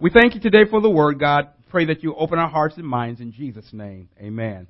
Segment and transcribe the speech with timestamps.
[0.00, 1.48] We thank you today for the word, God.
[1.70, 4.08] Pray that you open our hearts and minds in Jesus' name.
[4.20, 4.68] Amen.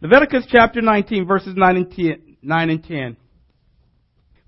[0.00, 2.36] Leviticus chapter 19 verses 9 and 10.
[2.42, 2.96] 9 and 10.
[2.98, 3.16] In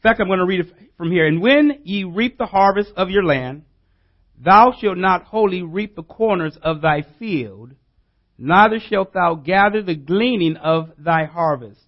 [0.02, 1.24] fact, I'm going to read it from here.
[1.24, 3.62] And when ye reap the harvest of your land,
[4.36, 7.74] thou shalt not wholly reap the corners of thy field,
[8.36, 11.80] neither shalt thou gather the gleaning of thy harvest.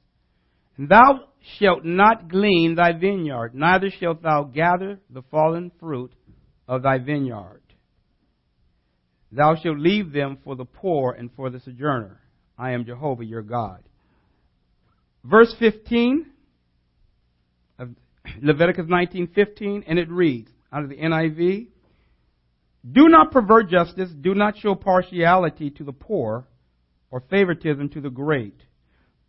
[0.77, 1.25] And thou
[1.59, 6.13] shalt not glean thy vineyard, neither shalt thou gather the fallen fruit
[6.69, 7.60] of thy vineyard.
[9.33, 12.21] Thou shalt leave them for the poor and for the sojourner.
[12.59, 13.83] I am Jehovah your God.
[15.25, 16.27] Verse 15
[17.79, 17.91] of
[18.43, 21.69] Leviticus 19:15 and it reads out of the NIV
[22.91, 26.47] Do not pervert justice, do not show partiality to the poor
[27.11, 28.61] or favoritism to the great,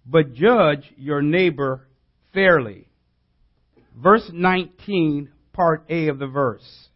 [0.06, 1.88] but judge your neighbor
[2.34, 2.88] fairly.
[3.96, 6.90] Verse 19, part A of the verse.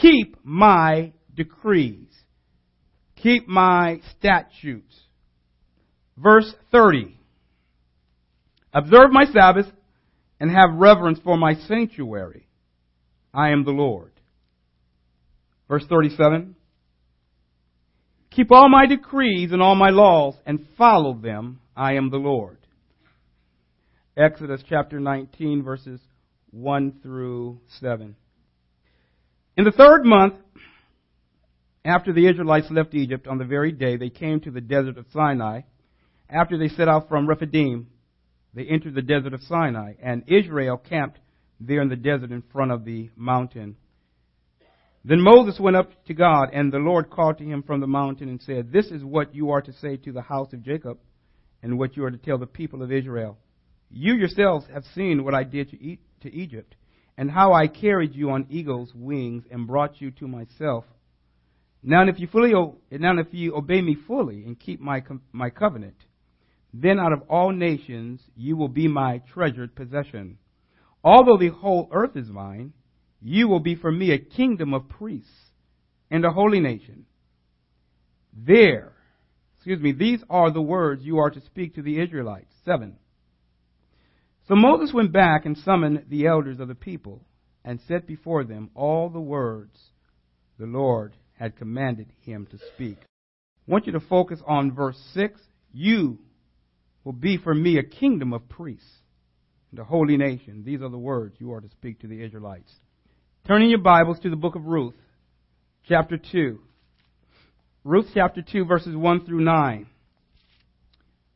[0.00, 2.08] Keep my decrees.
[3.22, 4.94] Keep my statutes.
[6.18, 7.16] Verse 30.
[8.74, 9.66] Observe my Sabbath
[10.38, 12.46] and have reverence for my sanctuary.
[13.32, 14.12] I am the Lord.
[15.68, 16.54] Verse 37.
[18.30, 21.60] Keep all my decrees and all my laws and follow them.
[21.76, 22.58] I am the Lord.
[24.16, 26.00] Exodus chapter 19 verses
[26.50, 28.16] 1 through 7.
[29.56, 30.34] In the third month,
[31.84, 35.06] after the Israelites left Egypt, on the very day they came to the desert of
[35.12, 35.62] Sinai,
[36.28, 37.88] after they set out from Rephidim,
[38.54, 41.18] they entered the desert of Sinai, and Israel camped
[41.60, 43.76] there in the desert in front of the mountain.
[45.04, 48.28] Then Moses went up to God, and the Lord called to him from the mountain
[48.28, 50.98] and said, This is what you are to say to the house of Jacob,
[51.62, 53.38] and what you are to tell the people of Israel.
[53.90, 56.74] You yourselves have seen what I did to, Egypt,
[57.16, 60.84] and how I carried you on eagle's wings and brought you to myself.
[61.82, 62.52] Now, if you fully,
[62.90, 65.96] now if you obey me fully and keep my my covenant,
[66.74, 70.38] then out of all nations you will be my treasured possession.
[71.04, 72.72] Although the whole earth is mine,
[73.22, 75.50] you will be for me a kingdom of priests
[76.10, 77.06] and a holy nation.
[78.32, 78.92] There,
[79.56, 82.52] excuse me, these are the words you are to speak to the Israelites.
[82.64, 82.96] Seven.
[84.48, 87.24] So Moses went back and summoned the elders of the people
[87.64, 89.78] and set before them all the words
[90.58, 92.98] the Lord had commanded him to speak.
[93.00, 95.40] I want you to focus on verse 6.
[95.72, 96.18] You
[97.04, 98.90] will be for me a kingdom of priests
[99.70, 100.62] and a holy nation.
[100.64, 102.72] These are the words you are to speak to the Israelites.
[103.46, 104.94] Turning your Bibles to the book of Ruth,
[105.86, 106.58] chapter 2.
[107.84, 109.86] Ruth chapter 2, verses 1 through 9.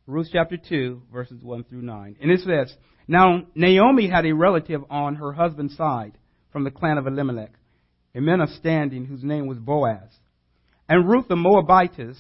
[0.06, 2.16] Ruth chapter 2, verses 1 through 9.
[2.20, 2.74] And it says,
[3.06, 6.18] Now Naomi had a relative on her husband's side
[6.50, 7.52] from the clan of Elimelech
[8.14, 10.10] a man of standing whose name was Boaz.
[10.88, 12.18] And Ruth the Moabitess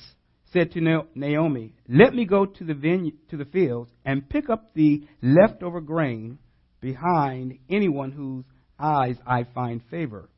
[0.52, 4.74] said to Naomi, Let me go to the vineyard, to the fields and pick up
[4.74, 6.38] the leftover grain
[6.80, 8.44] behind anyone whose
[8.78, 10.28] eyes I find favor.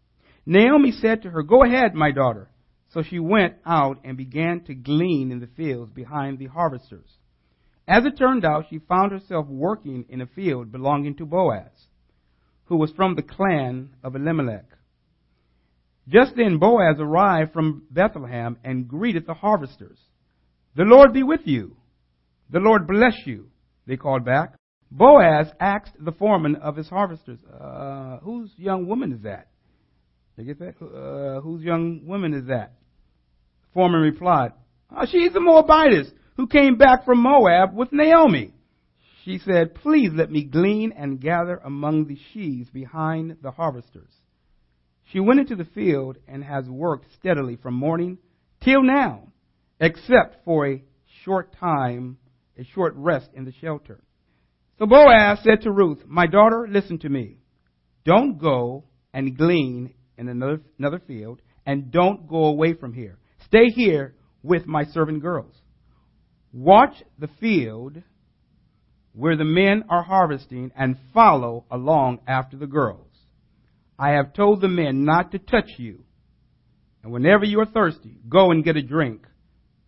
[0.46, 2.48] Naomi said to her, Go ahead, my daughter.
[2.90, 7.10] So she went out and began to glean in the fields behind the harvesters.
[7.88, 11.88] As it turned out, she found herself working in a field belonging to Boaz,
[12.66, 14.66] who was from the clan of Elimelech.
[16.08, 19.98] Just then Boaz arrived from Bethlehem and greeted the harvesters.
[20.76, 21.76] The Lord be with you.
[22.50, 23.48] The Lord bless you,
[23.86, 24.54] they called back.
[24.90, 29.48] Boaz asked the foreman of his harvesters, uh, whose young woman is that?
[30.36, 30.74] They get that?
[30.80, 32.74] Uh, whose young woman is that?
[33.62, 34.52] The foreman replied,
[34.94, 38.52] oh, she's the Moabitess who came back from Moab with Naomi.
[39.24, 44.12] She said, please let me glean and gather among the sheaves behind the harvesters.
[45.12, 48.18] She went into the field and has worked steadily from morning
[48.62, 49.28] till now,
[49.80, 50.82] except for a
[51.24, 52.18] short time,
[52.58, 54.02] a short rest in the shelter.
[54.78, 57.38] So Boaz said to Ruth, My daughter, listen to me.
[58.04, 63.18] Don't go and glean in another, another field, and don't go away from here.
[63.46, 65.54] Stay here with my servant girls.
[66.52, 68.02] Watch the field
[69.12, 73.03] where the men are harvesting and follow along after the girls.
[73.98, 76.04] I have told the men not to touch you.
[77.02, 79.26] And whenever you are thirsty, go and get a drink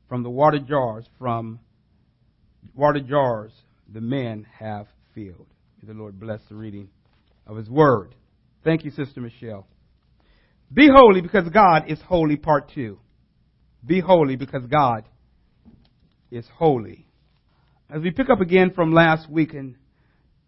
[0.08, 1.60] from the water jars, from
[2.74, 3.52] water jars
[3.92, 5.46] the men have filled.
[5.82, 6.88] May the Lord bless the reading
[7.46, 8.14] of His Word.
[8.64, 9.66] Thank you, Sister Michelle.
[10.72, 12.98] Be holy because God is holy, part two.
[13.84, 15.04] Be holy because God
[16.30, 17.06] is holy.
[17.88, 19.76] As we pick up again from last week in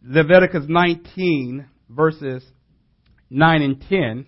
[0.02, 2.44] Leviticus 19, verses
[3.30, 4.26] 9 and 10,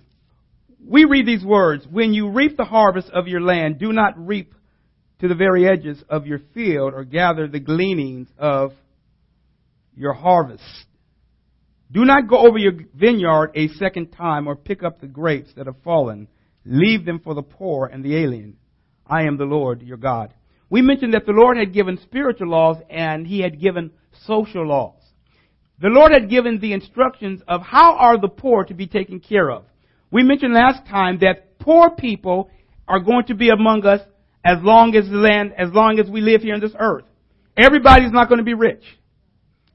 [0.87, 4.55] we read these words, when you reap the harvest of your land, do not reap
[5.21, 8.73] to the very edges of your field or gather the gleanings of
[9.95, 10.63] your harvest.
[11.93, 15.67] Do not go over your vineyard a second time or pick up the grapes that
[15.67, 16.29] have fallen.
[16.65, 18.57] Leave them for the poor and the alien.
[19.07, 20.33] I am the Lord your God.
[20.69, 23.91] We mentioned that the Lord had given spiritual laws and He had given
[24.25, 25.00] social laws.
[25.81, 29.51] The Lord had given the instructions of how are the poor to be taken care
[29.51, 29.65] of.
[30.11, 32.51] We mentioned last time that poor people
[32.87, 34.01] are going to be among us
[34.45, 37.05] as long as the land, as long as we live here on this earth.
[37.57, 38.83] Everybody's not going to be rich.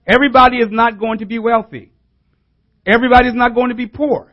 [0.05, 1.91] Everybody is not going to be wealthy.
[2.85, 4.31] Everybody is not going to be poor.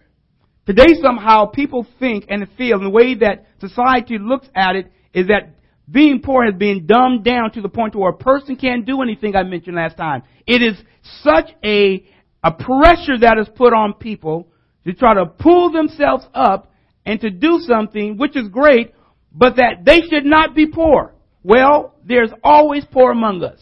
[0.66, 5.28] Today somehow people think and feel and the way that society looks at it is
[5.28, 5.54] that
[5.90, 9.34] being poor has been dumbed down to the point where a person can't do anything
[9.34, 10.22] I mentioned last time.
[10.46, 10.76] It is
[11.22, 12.04] such a,
[12.42, 14.48] a pressure that is put on people
[14.84, 16.72] to try to pull themselves up
[17.04, 18.94] and to do something, which is great,
[19.32, 21.14] but that they should not be poor.
[21.42, 23.60] Well, there's always poor among us.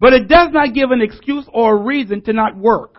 [0.00, 2.98] But it does not give an excuse or a reason to not work.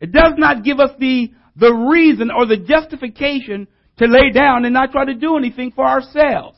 [0.00, 3.66] It does not give us the, the reason or the justification
[3.98, 6.53] to lay down and not try to do anything for ourselves.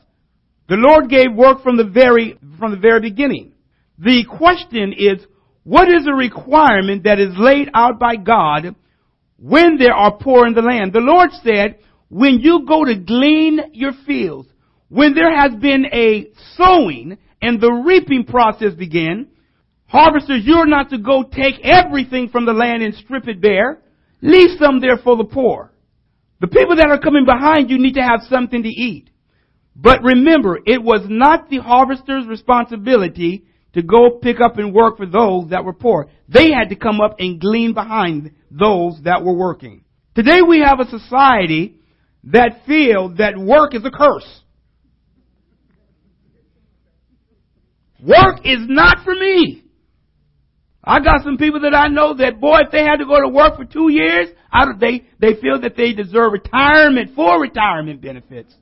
[0.69, 3.53] The Lord gave work from the very, from the very beginning.
[3.99, 5.25] The question is,
[5.63, 8.75] what is a requirement that is laid out by God
[9.37, 10.93] when there are poor in the land?
[10.93, 11.79] The Lord said,
[12.09, 14.49] when you go to glean your fields,
[14.89, 19.27] when there has been a sowing and the reaping process begin,
[19.87, 23.79] harvesters, you're not to go take everything from the land and strip it bare.
[24.21, 25.71] Leave some there for the poor.
[26.39, 29.09] The people that are coming behind you need to have something to eat.
[29.79, 35.05] But remember, it was not the harvester's responsibility to go pick up and work for
[35.05, 36.07] those that were poor.
[36.27, 39.83] They had to come up and glean behind those that were working.
[40.15, 41.75] Today we have a society
[42.23, 44.41] that feel that work is a curse.
[48.03, 49.63] Work is not for me.
[50.83, 53.27] I got some people that I know that, boy, if they had to go to
[53.27, 54.29] work for two years,
[54.79, 58.55] they, they feel that they deserve retirement for retirement benefits.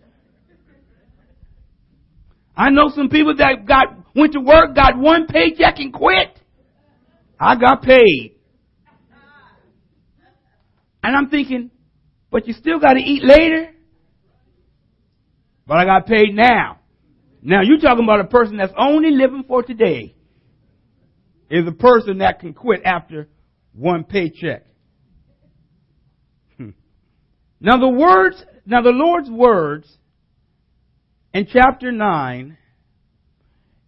[2.57, 6.39] I know some people that got, went to work, got one paycheck and quit.
[7.39, 8.35] I got paid.
[11.03, 11.69] And I'm thinking,
[12.31, 13.71] but you still gotta eat later.
[15.67, 16.79] But I got paid now.
[17.41, 20.15] Now you're talking about a person that's only living for today
[21.49, 23.27] is a person that can quit after
[23.73, 24.65] one paycheck.
[26.57, 26.69] Hmm.
[27.59, 29.87] Now the words, now the Lord's words
[31.35, 32.57] in chapter 9,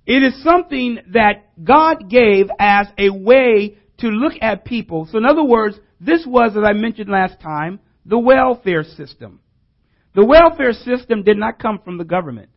[0.05, 5.07] it is something that God gave as a way to look at people.
[5.09, 9.39] So in other words, this was, as I mentioned last time, the welfare system.
[10.13, 12.49] The welfare system did not come from the government.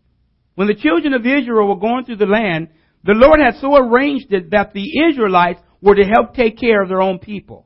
[0.56, 2.70] When the children of Israel were going through the land,
[3.04, 6.88] the Lord had so arranged it that the Israelites were to help take care of
[6.88, 7.64] their own people.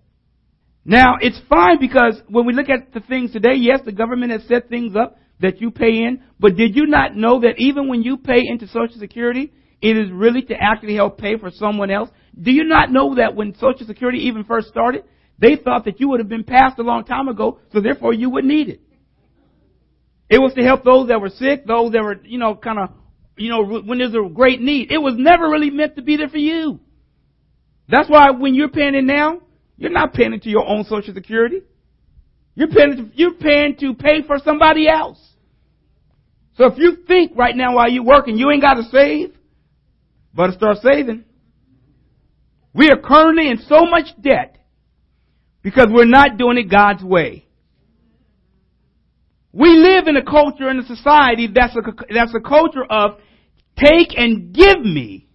[0.85, 4.43] Now, it's fine because when we look at the things today, yes, the government has
[4.47, 6.23] set things up that you pay in.
[6.41, 9.53] But did you not know that even when you pay into Social Security,
[9.83, 12.09] it is really to actually help pay for someone else?
[12.41, 15.05] Do you not know that when Social Security even first started,
[15.39, 18.31] they thought that you would have been passed a long time ago, so therefore you
[18.31, 18.81] would need it.
[20.31, 22.89] It was to help those that were sick, those that were, you know, kind of,
[23.37, 24.91] you know, when there's a great need.
[24.91, 26.81] It was never really meant to be there for you.
[27.89, 29.43] That's why when you're paying it now,
[29.77, 31.61] you're not paying into your own Social Security.
[32.55, 35.19] You're paying, to, you're paying to pay for somebody else.
[36.57, 39.35] So if you think right now while you're working, you ain't got to save,
[40.33, 41.25] but to start saving.
[42.73, 44.59] We are currently in so much debt
[45.63, 47.47] because we're not doing it God's way.
[49.53, 51.83] We live in a culture and a society that's a,
[52.13, 53.19] that's a culture of
[53.77, 55.29] take and give me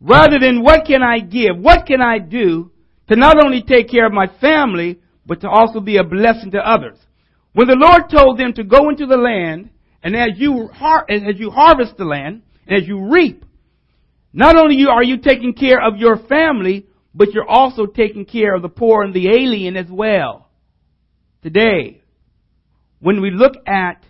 [0.00, 1.56] rather than what can I give?
[1.58, 2.70] What can I do
[3.08, 6.58] to not only take care of my family, but to also be a blessing to
[6.58, 6.98] others.
[7.52, 9.70] When the Lord told them to go into the land,
[10.06, 13.44] and as you, har- as you harvest the land, and as you reap,
[14.32, 18.62] not only are you taking care of your family, but you're also taking care of
[18.62, 20.48] the poor and the alien as well.
[21.42, 22.04] Today,
[23.00, 24.04] when we look at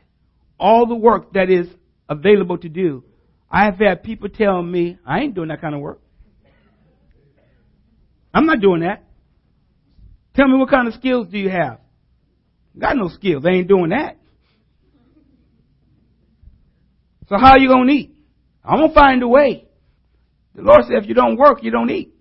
[0.60, 1.66] all the work that is
[2.10, 3.02] available to do,
[3.50, 6.02] I have had people tell me, I ain't doing that kind of work.
[8.34, 9.02] I'm not doing that.
[10.34, 11.80] Tell me what kind of skills do you have?
[12.78, 13.44] Got no skills.
[13.44, 14.15] They ain't doing that.
[17.28, 18.14] So how are you gonna eat?
[18.64, 19.66] I'm gonna find a way.
[20.54, 22.12] The Lord said if you don't work, you don't eat.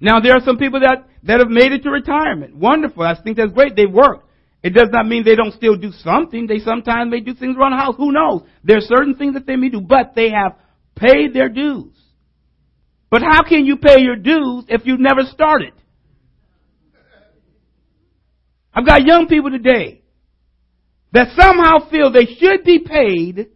[0.00, 2.56] Now there are some people that, that have made it to retirement.
[2.56, 3.02] Wonderful.
[3.02, 3.76] I think that's great.
[3.76, 4.26] They work.
[4.62, 6.46] It does not mean they don't still do something.
[6.46, 7.94] They sometimes may do things around the house.
[7.98, 8.42] Who knows?
[8.62, 10.56] There are certain things that they may do, but they have
[10.96, 11.92] paid their dues.
[13.10, 15.72] But how can you pay your dues if you've never started?
[18.74, 20.03] I've got young people today
[21.14, 23.46] that somehow feel they should be paid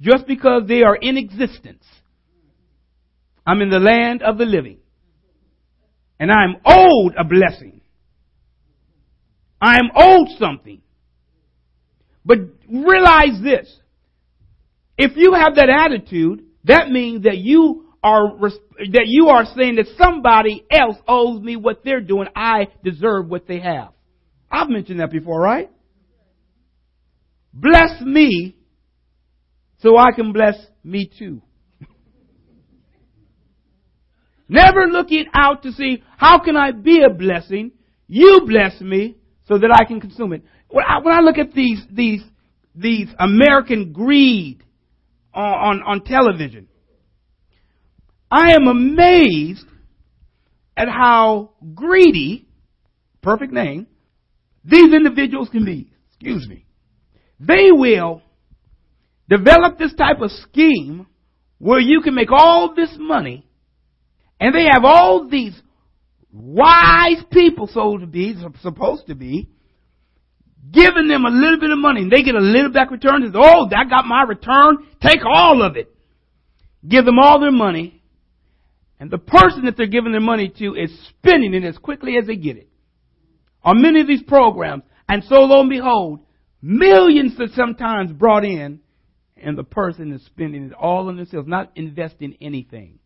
[0.00, 1.84] just because they are in existence.
[3.46, 4.78] I'm in the land of the living.
[6.18, 7.80] And I'm owed a blessing.
[9.60, 10.82] I am owed something.
[12.24, 13.72] But realize this.
[14.98, 19.86] If you have that attitude, that means that you are, that you are saying that
[19.98, 22.26] somebody else owes me what they're doing.
[22.34, 23.90] I deserve what they have.
[24.50, 25.70] I've mentioned that before, right?
[27.54, 28.56] Bless me
[29.78, 31.40] so I can bless me too.
[34.48, 37.72] Never looking out to see how can I be a blessing.
[38.08, 40.42] You bless me so that I can consume it.
[40.68, 42.22] When I, when I look at these, these,
[42.74, 44.62] these American greed
[45.32, 46.68] on, on, on television,
[48.30, 49.66] I am amazed
[50.76, 52.48] at how greedy,
[53.22, 53.86] perfect name,
[54.64, 55.90] these individuals can be.
[56.10, 56.64] Excuse me.
[57.40, 58.22] They will
[59.28, 61.06] develop this type of scheme
[61.58, 63.46] where you can make all this money
[64.40, 65.54] and they have all these
[66.32, 69.48] wise people, so to be, supposed to be,
[70.72, 73.22] giving them a little bit of money and they get a little back return.
[73.22, 74.78] Says, oh, I got my return.
[75.00, 75.94] Take all of it.
[76.86, 78.02] Give them all their money.
[78.98, 82.26] And the person that they're giving their money to is spending it as quickly as
[82.26, 82.68] they get it.
[83.62, 84.82] On many of these programs.
[85.08, 86.20] And so lo and behold,
[86.64, 88.80] millions are sometimes brought in
[89.36, 92.98] and the person is spending it all on themselves, not investing anything.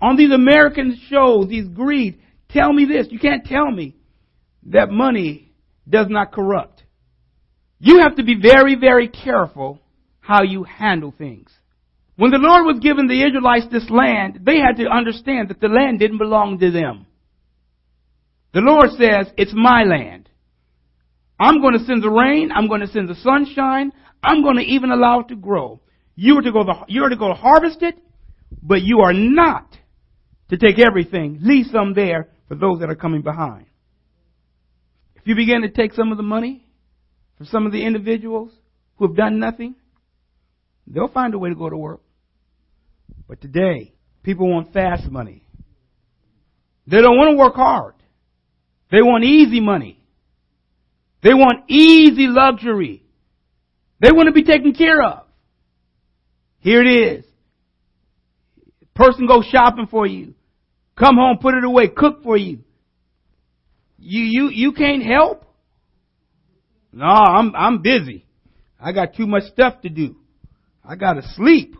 [0.00, 2.20] On these American shows, these greed,
[2.50, 3.06] tell me this.
[3.10, 3.94] You can't tell me
[4.66, 5.52] that money
[5.88, 6.82] does not corrupt.
[7.78, 9.78] You have to be very, very careful
[10.18, 11.50] how you handle things.
[12.16, 15.68] When the Lord was giving the Israelites this land, they had to understand that the
[15.68, 17.06] land didn't belong to them.
[18.52, 20.28] The Lord says, it's my land.
[21.42, 22.52] I'm going to send the rain.
[22.54, 23.90] I'm going to send the sunshine.
[24.22, 25.80] I'm going to even allow it to grow.
[26.14, 27.98] You are to go, the, you are to go harvest it,
[28.62, 29.76] but you are not
[30.50, 31.40] to take everything.
[31.42, 33.66] Leave some there for those that are coming behind.
[35.16, 36.64] If you begin to take some of the money
[37.36, 38.52] from some of the individuals
[38.96, 39.74] who have done nothing,
[40.86, 42.02] they'll find a way to go to work.
[43.26, 45.44] But today, people want fast money.
[46.86, 47.94] They don't want to work hard.
[48.92, 50.01] They want easy money.
[51.22, 53.04] They want easy luxury.
[54.00, 55.24] They want to be taken care of.
[56.58, 57.24] Here it is.
[58.94, 60.34] Person goes shopping for you.
[60.96, 62.58] Come home, put it away, cook for you.
[63.98, 65.44] You, you, you can't help?
[66.92, 68.26] No, I'm, I'm busy.
[68.78, 70.16] I got too much stuff to do.
[70.84, 71.76] I gotta sleep.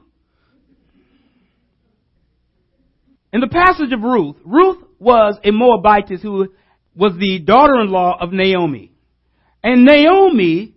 [3.33, 6.49] In the passage of Ruth, Ruth was a Moabitess who
[6.95, 8.92] was the daughter-in-law of Naomi.
[9.63, 10.75] And Naomi,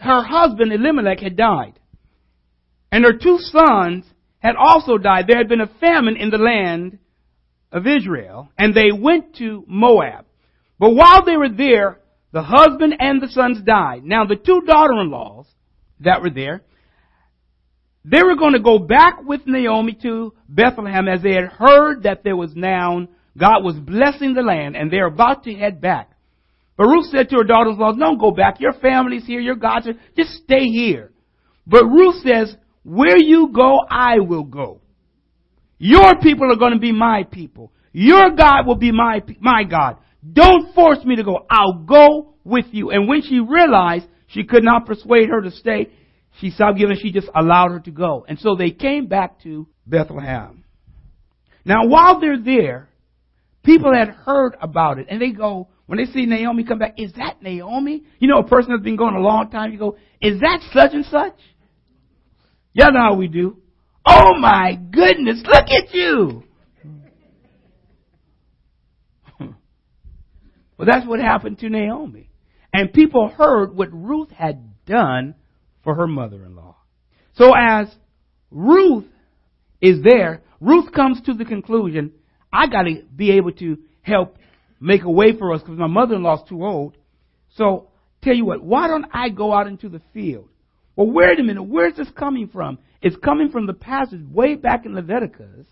[0.00, 1.78] her husband Elimelech had died.
[2.90, 4.04] And her two sons
[4.38, 5.26] had also died.
[5.26, 6.98] There had been a famine in the land
[7.72, 10.24] of Israel, and they went to Moab.
[10.78, 12.00] But while they were there,
[12.32, 14.04] the husband and the sons died.
[14.04, 15.46] Now the two daughter-in-laws
[16.00, 16.62] that were there,
[18.04, 22.22] they were going to go back with Naomi to Bethlehem as they had heard that
[22.22, 26.10] there was now, God was blessing the land and they're about to head back.
[26.76, 28.60] But Ruth said to her daughters-in-law, don't go back.
[28.60, 29.40] Your family's here.
[29.40, 29.98] Your God's here.
[30.16, 31.12] Just stay here.
[31.66, 34.80] But Ruth says, where you go, I will go.
[35.78, 37.72] Your people are going to be my people.
[37.92, 39.96] Your God will be my, my God.
[40.32, 41.46] Don't force me to go.
[41.50, 42.90] I'll go with you.
[42.90, 45.90] And when she realized she could not persuade her to stay,
[46.40, 46.96] she stopped giving.
[47.00, 48.24] She just allowed her to go.
[48.28, 50.64] And so they came back to Bethlehem.
[51.64, 52.88] Now while they're there,
[53.64, 57.12] people had heard about it and they go, when they see Naomi come back, is
[57.14, 58.02] that Naomi?
[58.18, 60.92] You know, a person that's been going a long time, you go, is that such
[60.92, 61.38] and such?
[62.72, 63.58] Y'all know how we do.
[64.04, 66.42] Oh my goodness, look at you.
[70.76, 72.30] well, that's what happened to Naomi.
[72.72, 75.34] And people heard what Ruth had done
[75.82, 76.76] for her mother-in-law.
[77.34, 77.88] So as
[78.50, 79.06] Ruth
[79.80, 82.12] is there, Ruth comes to the conclusion,
[82.52, 84.36] I gotta be able to help
[84.80, 86.96] make a way for us because my mother-in-law's too old.
[87.56, 87.88] So,
[88.22, 90.48] tell you what, why don't I go out into the field?
[90.94, 92.78] Well, wait a minute, where's this coming from?
[93.02, 95.66] It's coming from the passage way back in Leviticus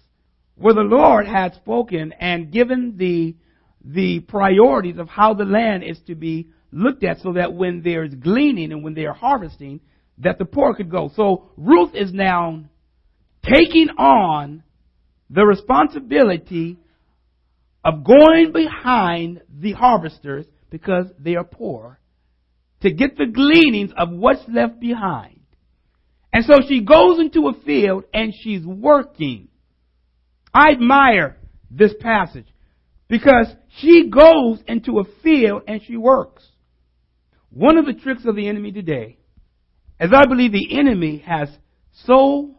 [0.56, 3.34] where the Lord had spoken and given the,
[3.84, 8.14] the priorities of how the land is to be looked at so that when there's
[8.14, 9.80] gleaning and when they're harvesting,
[10.18, 11.10] that the poor could go.
[11.16, 12.64] So Ruth is now
[13.42, 14.62] taking on
[15.30, 16.78] the responsibility
[17.84, 22.00] of going behind the harvesters because they are poor
[22.80, 25.40] to get the gleanings of what's left behind.
[26.32, 29.48] And so she goes into a field and she's working.
[30.52, 31.36] I admire
[31.70, 32.46] this passage
[33.08, 33.46] because
[33.78, 36.44] she goes into a field and she works.
[37.50, 39.18] One of the tricks of the enemy today,
[40.00, 41.48] as I believe the enemy has
[42.06, 42.56] so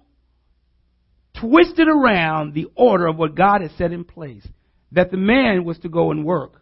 [1.40, 4.48] twisted around the order of what God has set in place
[4.92, 6.62] that the man was to go and work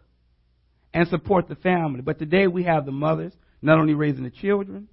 [0.92, 2.00] and support the family.
[2.00, 4.88] But today we have the mothers not only raising the children,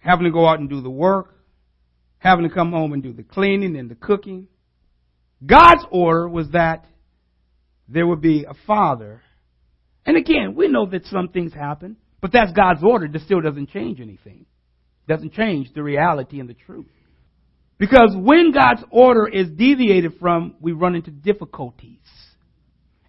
[0.00, 1.34] having to go out and do the work,
[2.18, 4.48] having to come home and do the cleaning and the cooking.
[5.44, 6.86] God's order was that
[7.88, 9.22] there would be a father.
[10.04, 13.08] And again, we know that some things happen, but that's God's order.
[13.08, 14.46] That still doesn't change anything.
[15.08, 16.86] Doesn't change the reality and the truth.
[17.78, 21.98] Because when God's order is deviated from, we run into difficulties.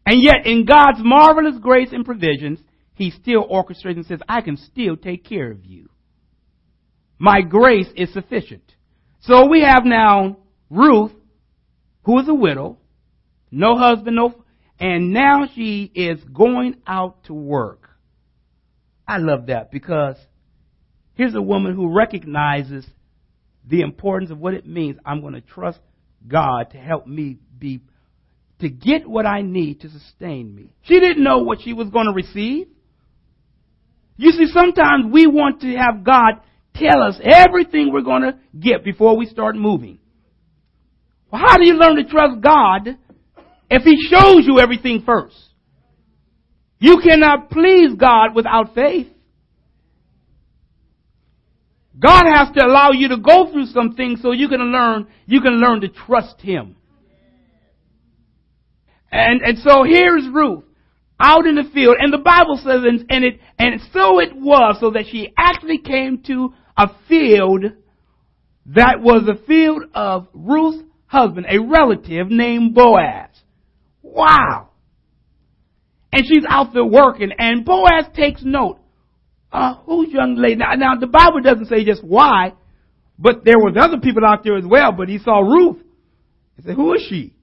[0.07, 2.59] And yet, in God's marvelous grace and provisions,
[2.93, 5.89] He still orchestrates and says, I can still take care of you.
[7.19, 8.63] My grace is sufficient.
[9.19, 10.37] So we have now
[10.69, 11.11] Ruth,
[12.03, 12.77] who is a widow,
[13.51, 14.45] no husband, no,
[14.79, 17.89] and now she is going out to work.
[19.05, 20.15] I love that because
[21.15, 22.85] here's a woman who recognizes
[23.67, 24.99] the importance of what it means.
[25.05, 25.79] I'm going to trust
[26.25, 27.81] God to help me be,
[28.59, 30.71] to get what I need to sustain me.
[30.83, 32.67] She didn't know what she was going to receive.
[34.17, 36.41] You see, sometimes we want to have God
[36.73, 39.99] tell us everything we're going to get before we start moving.
[41.31, 42.97] Well, how do you learn to trust God
[43.69, 45.35] if He shows you everything first?
[46.79, 49.07] You cannot please God without faith.
[51.99, 55.41] God has to allow you to go through some things so you can learn, you
[55.41, 56.76] can learn to trust Him.
[59.11, 60.63] And, and so here's Ruth
[61.20, 64.77] out in the field, and the Bible says, and, and it, and so it was,
[64.79, 67.63] so that she actually came to a field
[68.67, 73.29] that was a field of Ruth's husband, a relative named Boaz.
[74.03, 74.70] Wow.
[76.11, 78.79] And she's out there working, and Boaz takes note.
[79.51, 80.55] Uh, who's young lady?
[80.55, 82.53] Now, now, the Bible doesn't say just why,
[83.17, 85.77] but there was other people out there as well, but he saw Ruth.
[86.57, 87.33] He said, who is she?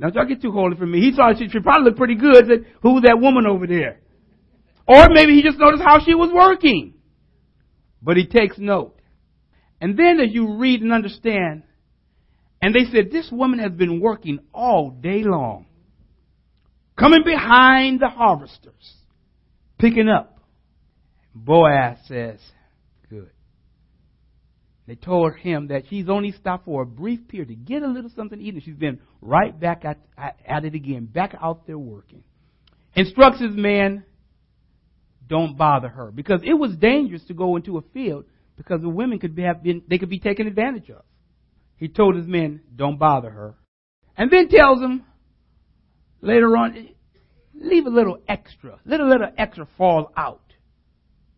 [0.00, 0.98] Now, don't get too holy for me.
[1.00, 2.46] He saw she, she probably looked pretty good.
[2.46, 4.00] Said, who's that woman over there?
[4.88, 6.94] Or maybe he just noticed how she was working.
[8.00, 8.98] But he takes note.
[9.78, 11.64] And then as you read and understand,
[12.62, 15.66] and they said, this woman has been working all day long,
[16.98, 18.94] coming behind the harvesters,
[19.78, 20.38] picking up.
[21.34, 22.38] Boaz says.
[24.90, 28.10] They told him that she's only stopped for a brief period to get a little
[28.16, 31.78] something to eat, and she's been right back at, at it again, back out there
[31.78, 32.24] working.
[32.96, 34.02] Instructs his man
[35.28, 38.24] don't bother her because it was dangerous to go into a field
[38.56, 41.04] because the women could be, have been they could be taken advantage of.
[41.76, 43.54] He told his men, "Don't bother her,"
[44.16, 45.04] and then tells them
[46.20, 46.88] later on,
[47.54, 50.52] leave a little extra, little little extra fall out.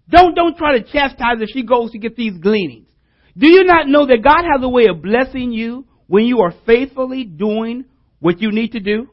[0.09, 1.47] Don't don't try to chastise her.
[1.47, 2.89] She goes to get these gleanings.
[3.37, 6.53] Do you not know that God has a way of blessing you when you are
[6.67, 7.87] faithfully doing
[8.21, 9.09] what you need to do?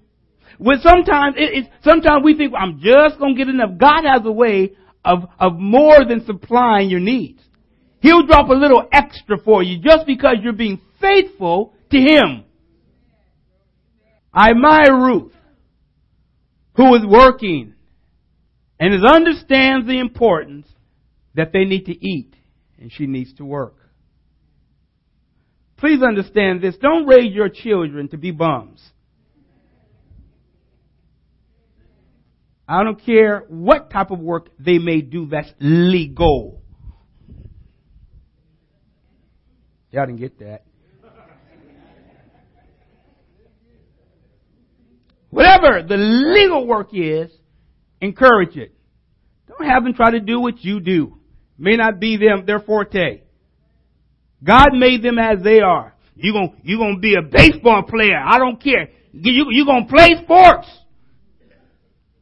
[0.57, 3.77] When sometimes it, it, sometimes we think I'm just gonna get enough.
[3.77, 4.73] God has a way
[5.05, 7.41] of of more than supplying your needs.
[8.01, 12.43] He'll drop a little extra for you just because you're being faithful to Him.
[14.33, 15.33] I admire Ruth,
[16.75, 17.73] who is working
[18.79, 20.67] and understands the importance
[21.35, 22.35] that they need to eat
[22.79, 23.75] and she needs to work.
[25.79, 26.75] Please understand this.
[26.77, 28.81] Don't raise your children to be bums.
[32.67, 36.61] I don't care what type of work they may do that's legal.
[39.91, 40.65] Y'all didn't get that.
[45.31, 47.31] Whatever the legal work is,
[48.01, 48.73] encourage it.
[49.47, 51.17] Don't have them try to do what you do.
[51.57, 53.21] May not be them their forte.
[54.43, 55.93] God made them as they are.
[56.15, 58.17] You gonna, you gonna be a baseball player.
[58.17, 58.89] I don't care.
[59.13, 60.67] You you gonna play sports.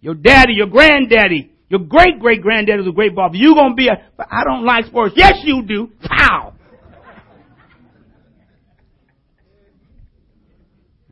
[0.01, 3.29] Your daddy, your granddaddy, your great great granddaddy was a great ball.
[3.33, 5.15] You gonna be a, but I don't like sports.
[5.17, 5.91] Yes, you do.
[6.01, 6.53] How?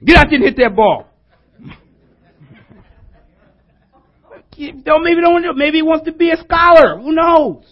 [0.04, 1.08] Get out there and hit that ball.
[4.84, 7.00] don't maybe don't maybe he wants to be a scholar.
[7.00, 7.66] Who knows?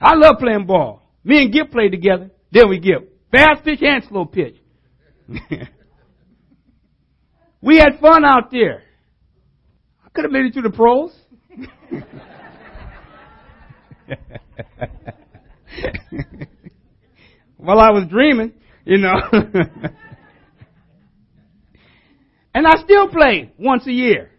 [0.00, 1.02] I love playing ball.
[1.28, 2.30] Me and Gip played together.
[2.50, 3.14] Then we Gip.
[3.30, 4.56] Fast pitch and slow pitch.
[7.60, 8.82] we had fun out there.
[10.06, 11.14] I could have made it to the pros.
[17.58, 18.54] While I was dreaming,
[18.86, 19.20] you know.
[22.54, 24.30] and I still play once a year.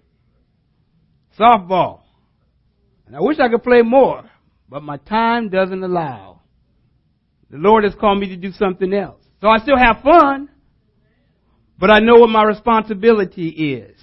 [1.39, 1.99] Softball.
[3.06, 4.28] And I wish I could play more,
[4.67, 6.29] but my time doesn't allow.
[7.50, 9.24] The Lord has called me to do something else.
[9.42, 10.50] So I still have fun,
[11.80, 13.98] but I know what my responsibility is.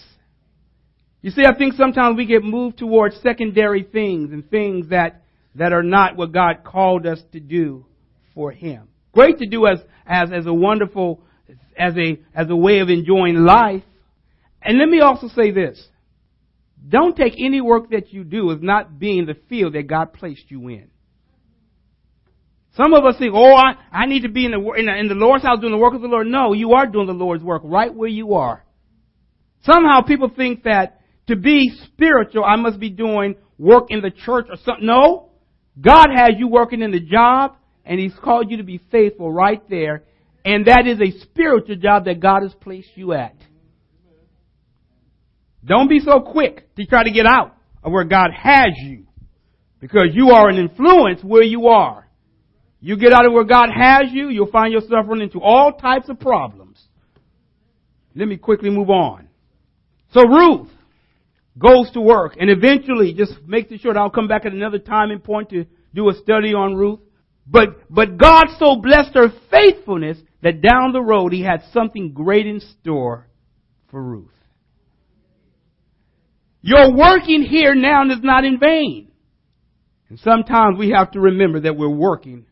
[1.22, 5.22] You see, I think sometimes we get moved towards secondary things and things that,
[5.56, 7.84] that are not what God called us to do
[8.34, 8.88] for Him.
[9.12, 11.22] Great to do as, as, as a wonderful,
[11.76, 13.82] as a, as a way of enjoying life.
[14.62, 15.84] And let me also say this.
[16.88, 20.50] Don't take any work that you do as not being the field that God placed
[20.50, 20.90] you in.
[22.76, 25.08] Some of us think, oh, I, I need to be in the, in the, in
[25.08, 26.26] the Lord's house doing the work of the Lord.
[26.26, 28.64] No, you are doing the Lord's work right where you are.
[29.62, 34.46] Somehow people think that to be spiritual, I must be doing work in the church
[34.50, 34.86] or something.
[34.86, 35.30] No.
[35.80, 39.62] God has you working in the job and He's called you to be faithful right
[39.70, 40.04] there.
[40.44, 43.34] And that is a spiritual job that God has placed you at.
[45.64, 49.06] Don't be so quick to try to get out of where God has you.
[49.80, 52.05] Because you are an influence where you are.
[52.80, 56.08] You get out of where God has you, you'll find yourself running into all types
[56.08, 56.80] of problems.
[58.14, 59.28] Let me quickly move on.
[60.12, 60.70] So Ruth
[61.58, 63.96] goes to work and eventually just makes it short.
[63.96, 67.00] I'll come back at another time and point to do a study on Ruth.
[67.46, 72.46] But, but God so blessed her faithfulness that down the road he had something great
[72.46, 73.28] in store
[73.90, 74.30] for Ruth.
[76.62, 79.08] Your working here now is not in vain.
[80.08, 82.46] And sometimes we have to remember that we're working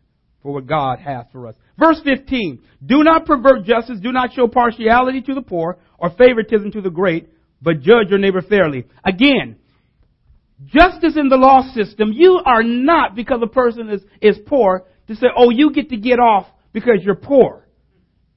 [0.45, 1.55] for what God has for us.
[1.79, 2.61] Verse 15.
[2.85, 3.99] Do not pervert justice.
[4.01, 7.31] Do not show partiality to the poor or favoritism to the great,
[7.63, 8.85] but judge your neighbor fairly.
[9.03, 9.57] Again,
[10.67, 15.17] justice in the law system, you are not, because a person is, is poor, to
[15.17, 17.67] say, oh, you get to get off because you're poor.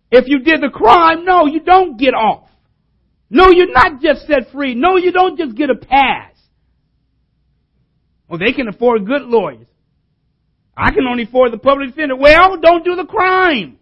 [0.09, 2.47] If you did the crime, no, you don't get off.
[3.29, 4.75] No, you're not just set free.
[4.75, 6.31] No, you don't just get a pass.
[8.29, 9.67] Well, they can afford good lawyers.
[10.77, 12.15] I can only afford the public defender.
[12.15, 13.79] Well, don't do the crime.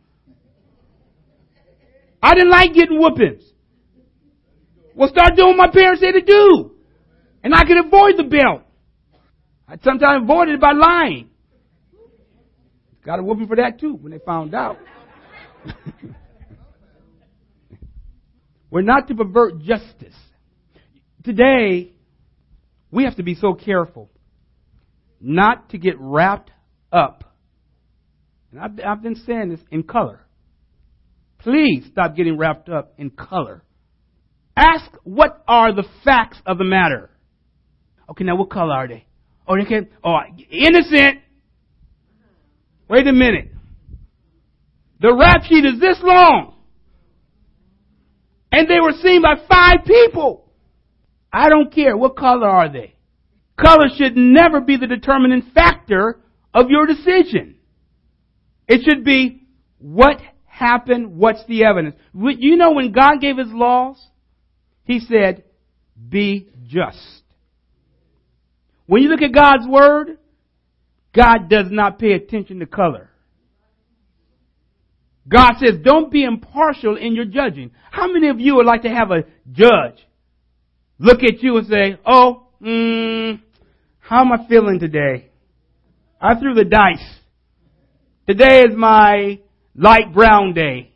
[2.24, 3.44] I didn't like getting whoopings.
[4.96, 6.72] Well, start doing what my parents said to do.
[7.44, 8.62] And I could avoid the belt.
[9.68, 11.30] I sometimes avoided it by lying.
[13.04, 14.78] Got a whooping for that too when they found out.
[18.72, 20.16] We're not to pervert justice.
[21.24, 21.92] Today,
[22.90, 24.10] we have to be so careful
[25.20, 26.52] not to get wrapped
[26.92, 27.24] up.
[28.52, 30.22] And I've, I've been saying this in color.
[31.40, 33.64] Please stop getting wrapped up in color.
[34.56, 37.10] Ask what are the facts of the matter.
[38.10, 39.06] Okay, now what color are they?
[39.48, 39.90] Oh, they can.
[40.04, 40.18] Oh,
[40.50, 41.20] innocent.
[42.90, 43.52] Wait a minute.
[45.02, 46.56] The rap sheet is this long.
[48.52, 50.50] And they were seen by five people.
[51.32, 51.98] I don't care.
[51.98, 52.96] What color are they?
[53.60, 56.20] Color should never be the determining factor
[56.56, 57.58] of your decision.
[58.68, 59.44] It should be
[59.78, 61.96] what happened, what's the evidence.
[62.16, 64.04] You know when God gave His laws,
[64.86, 65.44] He said,
[66.10, 66.98] be just.
[68.88, 70.18] When you look at God's Word,
[71.14, 73.10] God does not pay attention to color.
[75.28, 77.72] God says, don't be impartial in your judging.
[77.92, 79.98] How many of you would like to have a judge
[81.00, 83.42] look at you and say, oh, mm,
[84.00, 85.30] how am I feeling today?
[86.20, 87.06] I threw the dice.
[88.28, 89.40] Today is my
[89.76, 90.92] light brown day.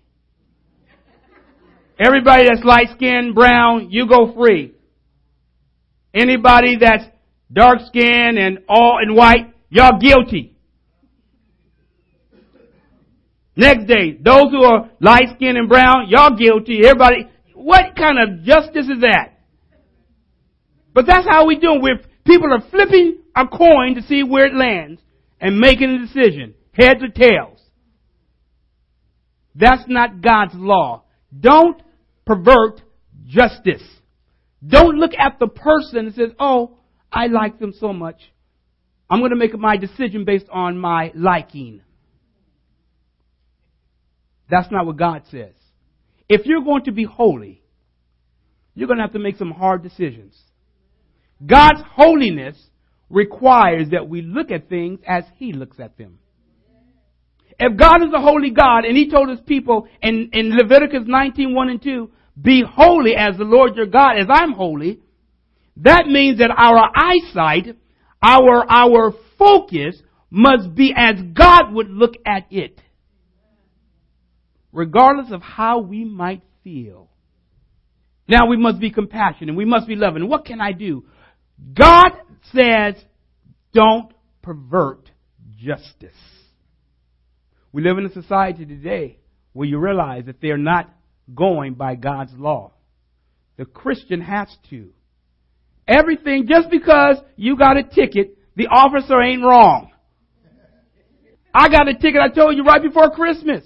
[2.00, 4.74] Everybody that's light skinned, brown, you go free.
[6.14, 7.04] Anybody that's
[7.52, 10.56] dark skinned and all in white, y'all guilty.
[13.56, 16.80] Next day, those who are light skinned and brown, y'all guilty.
[16.86, 19.34] Everybody, what kind of justice is that?
[20.94, 21.82] But that's how we do it.
[21.82, 25.02] We're, people are flipping a coin to see where it lands
[25.40, 27.60] and making a decision, heads or tails.
[29.56, 31.04] That's not God's law.
[31.38, 31.82] Don't
[32.26, 32.82] pervert
[33.26, 33.84] justice.
[34.66, 36.78] Don't look at the person and say, oh,
[37.12, 38.20] I like them so much.
[39.10, 41.82] I'm going to make my decision based on my liking.
[44.50, 45.54] That's not what God says.
[46.28, 47.64] If you're going to be holy,
[48.76, 50.38] you're going to have to make some hard decisions.
[51.46, 52.58] God's holiness
[53.10, 56.20] requires that we look at things as He looks at them.
[57.60, 61.54] If God is a holy God and He told His people in, in Leviticus 19,
[61.54, 65.00] 1 and 2, be holy as the Lord your God, as I'm holy,
[65.78, 67.76] that means that our eyesight,
[68.22, 72.80] our, our focus must be as God would look at it.
[74.72, 77.10] Regardless of how we might feel.
[78.28, 79.56] Now we must be compassionate.
[79.56, 80.30] We must be loving.
[80.30, 81.06] What can I do?
[81.74, 82.10] God
[82.54, 82.96] says,
[83.74, 85.10] don't pervert
[85.58, 86.16] justice.
[87.72, 89.20] We live in a society today
[89.54, 90.90] where you realize that they're not
[91.34, 92.72] going by God's law.
[93.58, 94.90] The Christian has to.
[95.88, 99.92] Everything, just because you got a ticket, the officer ain't wrong.
[101.54, 103.66] I got a ticket, I told you, right before Christmas.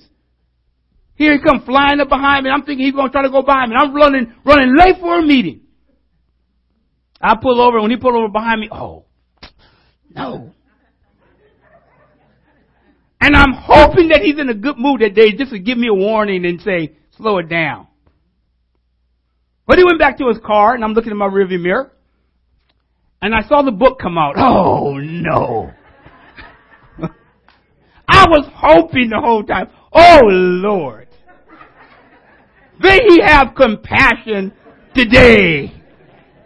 [1.15, 2.49] Here he come flying up behind me.
[2.49, 3.75] I'm thinking he's going to try to go by me.
[3.77, 5.61] I'm running, running late for a meeting.
[7.23, 7.81] I pull over.
[7.81, 9.05] When he pulled over behind me, oh,
[10.13, 10.53] no.
[13.21, 15.87] And I'm hoping that he's in a good mood that day just to give me
[15.87, 17.87] a warning and say, slow it down.
[19.65, 21.93] But he went back to his car and I'm looking in my rearview mirror
[23.21, 24.33] and I saw the book come out.
[24.37, 25.71] Oh no.
[28.09, 31.07] I was hoping the whole time, oh Lord,
[32.77, 34.51] may he have compassion
[34.93, 35.82] today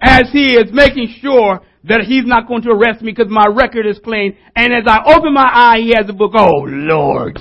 [0.01, 3.85] as he is making sure that he's not going to arrest me because my record
[3.85, 4.37] is clean.
[4.55, 6.33] And as I open my eye, he has a book.
[6.35, 7.39] Oh Lord.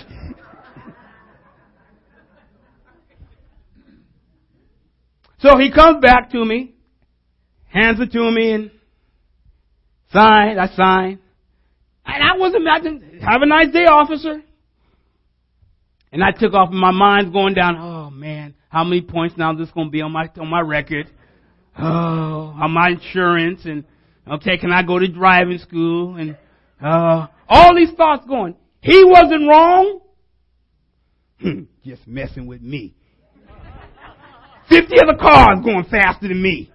[5.38, 6.74] so he comes back to me,
[7.66, 8.70] hands it to me and
[10.12, 11.18] sign, I sign.
[12.04, 14.42] And I was imagining, have a nice day, officer.
[16.12, 19.58] And I took off, my mind's going down, oh man, how many points now is
[19.58, 21.10] this going to be on my, on my record?
[21.78, 23.84] Oh, on my insurance and
[24.28, 26.16] Okay, can I go to driving school?
[26.16, 26.36] And
[26.82, 28.56] uh, all these thoughts going.
[28.80, 30.00] He wasn't wrong.
[31.40, 32.94] Hmm, just messing with me.
[34.68, 36.72] Fifty other cars going faster than me.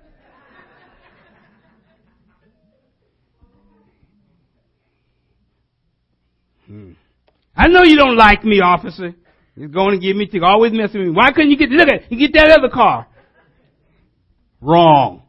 [6.67, 6.91] Hmm.
[7.53, 9.13] I know you don't like me, officer.
[9.57, 11.15] You're going to give me to always messing with me.
[11.15, 13.07] Why couldn't you get look at you get that other car?
[14.61, 15.23] Wrong.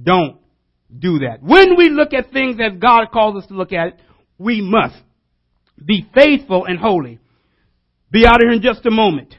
[0.00, 0.38] Don't
[0.96, 1.42] do that.
[1.42, 3.98] When we look at things as God calls us to look at
[4.38, 4.96] we must
[5.82, 7.20] be faithful and holy.
[8.10, 9.34] Be out of here in just a moment.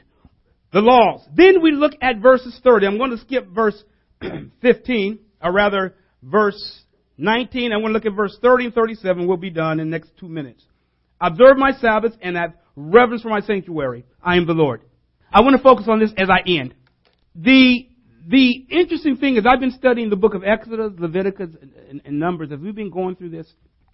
[0.72, 1.26] The laws.
[1.34, 2.86] Then we look at verses 30.
[2.86, 3.82] I'm going to skip verse
[4.62, 6.82] 15, or rather verse
[7.16, 7.72] 19.
[7.72, 9.26] I'm going to look at verse 30 and 37.
[9.26, 10.62] We'll be done in the next two minutes.
[11.20, 14.04] Observe my Sabbaths and have reverence for my sanctuary.
[14.22, 14.82] I am the Lord.
[15.32, 16.74] I want to focus on this as I end.
[17.34, 17.88] The
[18.28, 21.50] the interesting thing is I've been studying the book of Exodus, Leviticus,
[21.88, 23.46] and, and Numbers as we've been going through this.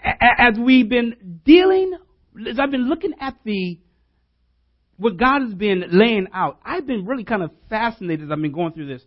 [0.02, 1.96] As we've been dealing,
[2.48, 3.78] as I've been looking at the,
[4.96, 8.52] what God has been laying out, I've been really kind of fascinated as I've been
[8.52, 9.02] going through this.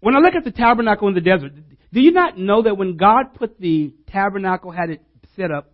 [0.00, 1.52] When I look at the tabernacle in the desert,
[1.92, 5.02] do you not know that when God put the tabernacle, had it
[5.34, 5.72] set up,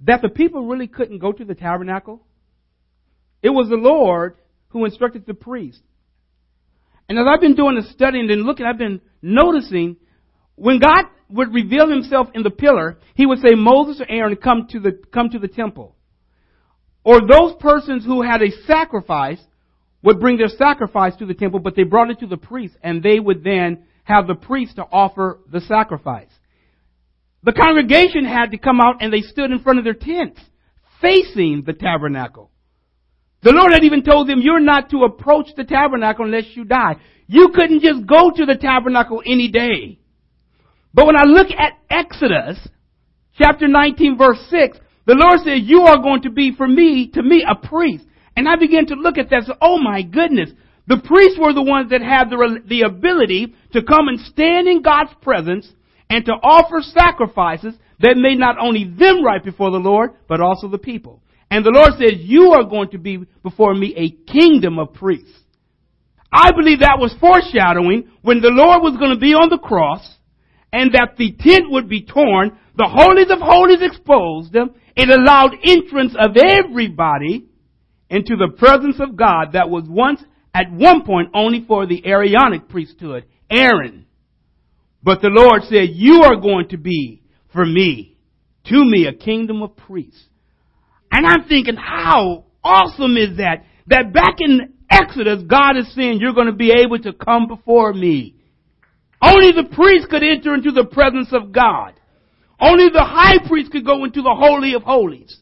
[0.00, 2.22] that the people really couldn't go to the tabernacle?
[3.42, 4.36] It was the Lord
[4.68, 5.80] who instructed the priest.
[7.08, 9.96] And as I've been doing the studying and looking, I've been noticing
[10.56, 14.66] when God would reveal himself in the pillar, he would say, Moses or Aaron, come
[14.70, 15.94] to the, come to the temple.
[17.04, 19.40] Or those persons who had a sacrifice
[20.02, 23.02] would bring their sacrifice to the temple, but they brought it to the priest, and
[23.02, 26.30] they would then have the priest to offer the sacrifice.
[27.42, 30.40] The congregation had to come out and they stood in front of their tents,
[31.00, 32.50] facing the tabernacle.
[33.42, 36.96] The Lord had even told them, you're not to approach the tabernacle unless you die.
[37.26, 39.98] You couldn't just go to the tabernacle any day.
[40.92, 42.58] But when I look at Exodus,
[43.36, 47.22] chapter 19 verse 6, the Lord said, you are going to be for me, to
[47.22, 48.04] me, a priest.
[48.36, 50.50] And I began to look at that, and so, oh my goodness.
[50.86, 54.82] The priests were the ones that had the, the ability to come and stand in
[54.82, 55.70] God's presence
[56.08, 60.68] and to offer sacrifices that made not only them right before the Lord, but also
[60.68, 61.22] the people.
[61.50, 65.32] And the Lord says, you are going to be before me a kingdom of priests.
[66.30, 70.06] I believe that was foreshadowing when the Lord was going to be on the cross
[70.72, 74.54] and that the tent would be torn, the holies of holies exposed.
[74.54, 77.46] It allowed entrance of everybody
[78.10, 82.68] into the presence of God that was once, at one point, only for the Aaronic
[82.68, 84.04] priesthood, Aaron.
[85.02, 87.22] But the Lord said, you are going to be
[87.54, 88.18] for me,
[88.66, 90.27] to me, a kingdom of priests.
[91.10, 93.64] And I'm thinking, how awesome is that?
[93.86, 97.92] That back in Exodus, God is saying, you're going to be able to come before
[97.92, 98.34] me.
[99.22, 101.94] Only the priest could enter into the presence of God.
[102.60, 105.38] Only the high priest could go into the Holy of Holies.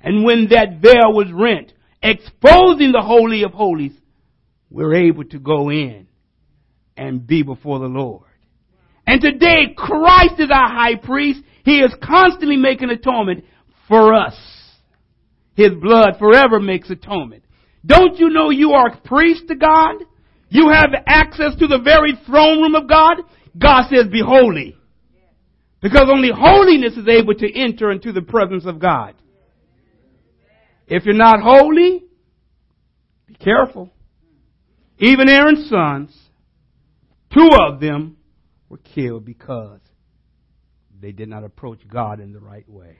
[0.00, 1.72] And when that veil was rent,
[2.02, 3.92] exposing the Holy of Holies,
[4.70, 6.08] we're able to go in
[6.96, 8.24] and be before the Lord.
[9.06, 11.40] And today, Christ is our high priest.
[11.64, 13.44] He is constantly making atonement
[13.88, 14.34] for us.
[15.54, 17.44] His blood forever makes atonement.
[17.84, 19.96] Don't you know you are a priest to God?
[20.48, 23.18] You have access to the very throne room of God.
[23.58, 24.76] God says, be holy.
[25.80, 29.14] Because only holiness is able to enter into the presence of God.
[30.86, 32.04] If you're not holy,
[33.26, 33.90] be careful.
[34.98, 36.16] Even Aaron's sons,
[37.32, 38.16] two of them
[38.68, 39.80] were killed because
[41.00, 42.98] they did not approach God in the right way.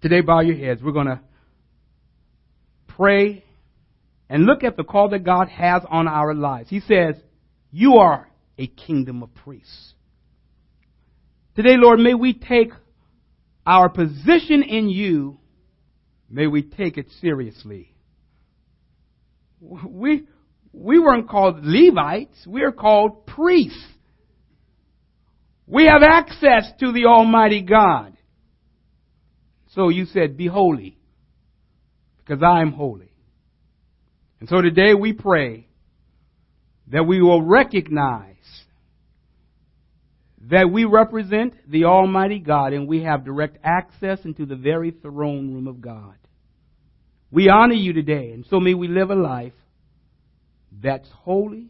[0.00, 0.82] Today, bow your heads.
[0.82, 1.20] We're going to
[2.86, 3.44] pray
[4.28, 6.68] and look at the call that God has on our lives.
[6.68, 7.14] He says,
[7.70, 9.94] You are a kingdom of priests.
[11.56, 12.70] Today, Lord, may we take
[13.66, 15.38] our position in you,
[16.30, 17.92] may we take it seriously.
[19.60, 20.26] We,
[20.72, 23.82] we weren't called Levites, we are called priests.
[25.66, 28.17] We have access to the Almighty God.
[29.78, 30.98] So you said, Be holy,
[32.18, 33.12] because I am holy.
[34.40, 35.68] And so today we pray
[36.90, 38.34] that we will recognize
[40.50, 45.54] that we represent the Almighty God and we have direct access into the very throne
[45.54, 46.16] room of God.
[47.30, 49.52] We honor you today, and so may we live a life
[50.72, 51.68] that's holy,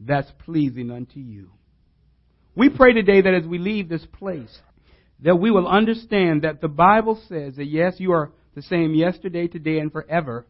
[0.00, 1.50] that's pleasing unto you.
[2.54, 4.58] We pray today that as we leave this place,
[5.22, 9.46] that we will understand that the Bible says that yes, you are the same yesterday,
[9.46, 10.46] today, and forever.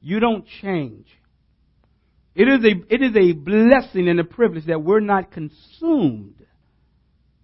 [0.00, 1.06] You don't change.
[2.34, 6.34] It is a, it is a blessing and a privilege that we're not consumed.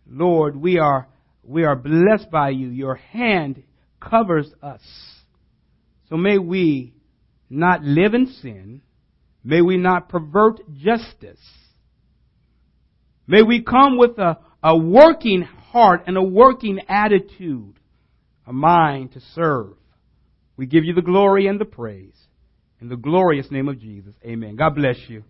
[0.09, 1.09] Lord, we are,
[1.43, 2.69] we are blessed by you.
[2.69, 3.63] Your hand
[4.01, 4.83] covers us.
[6.09, 6.95] So may we
[7.51, 8.83] not live in sin.
[9.43, 11.41] May we not pervert justice.
[13.27, 17.75] May we come with a, a working heart and a working attitude,
[18.47, 19.75] a mind to serve.
[20.57, 22.17] We give you the glory and the praise.
[22.81, 24.15] In the glorious name of Jesus.
[24.25, 24.57] Amen.
[24.57, 25.23] God bless you.